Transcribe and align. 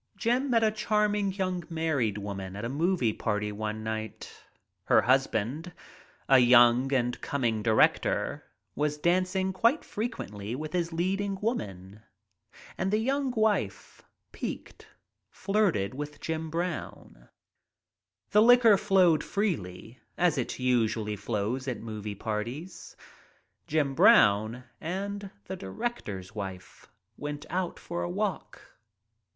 Jim 0.17 0.49
met 0.49 0.63
a 0.63 0.71
charm 0.71 1.13
ing 1.13 1.31
young 1.31 1.63
married 1.69 2.17
woman 2.17 2.55
at 2.55 2.65
a 2.65 2.69
movie 2.69 3.13
party 3.13 3.51
one 3.51 3.83
night. 3.83 4.33
Her 4.85 5.03
husband, 5.03 5.71
a 6.27 6.39
young 6.39 6.91
and 6.91 7.21
coming 7.21 7.61
director, 7.61 8.43
was 8.73 8.97
dancing 8.97 9.53
quite 9.53 9.83
frequently 9.85 10.55
with 10.55 10.73
his 10.73 10.91
leading 10.91 11.35
wom 11.39 11.61
an, 11.61 12.01
and 12.79 12.89
the 12.89 12.97
young 12.97 13.29
wife, 13.29 14.01
piqued, 14.31 14.87
flirted 15.29 15.93
with 15.93 16.19
Jim 16.19 16.49
Brown. 16.49 17.11
■ 17.11 17.13
WHISKEY 17.13 17.29
FUMES 17.29 17.29
67 17.29 17.29
The 18.31 18.41
liquor 18.41 18.77
flowed 18.77 19.23
freely, 19.23 19.99
as 20.17 20.39
it 20.39 20.57
usually 20.57 21.15
flows 21.15 21.67
at 21.67 21.79
movie 21.79 22.15
parties. 22.15 22.95
Jim 23.67 23.93
Brown 23.93 24.63
and 24.81 25.29
the 25.45 25.55
director's 25.55 26.33
wife 26.33 26.87
went 27.17 27.45
out 27.51 27.77
for 27.77 28.01
a 28.01 28.09
walk. 28.09 28.63